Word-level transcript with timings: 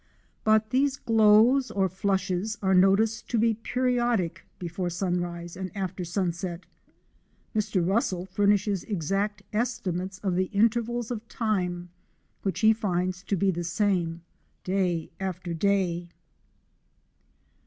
But 0.43 0.71
these 0.71 0.97
glows 0.97 1.69
or 1.69 1.87
flushes 1.87 2.57
are 2.63 2.73
noticed 2.73 3.29
to 3.29 3.37
be 3.37 3.53
periodic 3.53 4.43
before 4.57 4.89
sunrise 4.89 5.55
and 5.55 5.69
after 5.77 6.03
sunset. 6.03 6.65
Mr. 7.55 7.87
Russell 7.87 8.25
furnishes 8.25 8.83
exact 8.85 9.43
estimates 9.53 10.17
of 10.23 10.33
the 10.35 10.45
intervals 10.45 11.11
of 11.11 11.27
time, 11.27 11.89
which 12.41 12.61
he 12.61 12.73
finds 12.73 13.21
to 13.25 13.35
be 13.35 13.51
the 13.51 13.63
same 13.63 14.23
day 14.63 15.11
after 15.19 15.53
day. 15.53 16.09